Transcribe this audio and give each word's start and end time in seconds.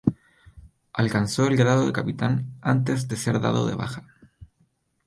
Alcanzó 0.93 1.45
el 1.45 1.55
grado 1.55 1.85
de 1.85 1.93
capitán 1.93 2.57
antes 2.59 3.07
de 3.07 3.15
ser 3.17 3.39
dado 3.39 3.67
de 3.67 3.75
baja. 3.75 4.03